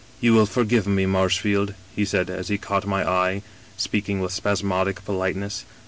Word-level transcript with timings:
"* 0.17 0.19
You 0.19 0.33
will 0.33 0.47
forgive 0.47 0.87
me, 0.87 1.05
Marshfield,' 1.05 1.75
he 1.95 2.05
said, 2.05 2.31
as 2.31 2.47
he 2.47 2.57
caught 2.57 2.87
my 2.87 3.07
eye, 3.07 3.43
speaking 3.77 4.19
with 4.19 4.31
spasmodic 4.33 5.05
politeness. 5.05 5.63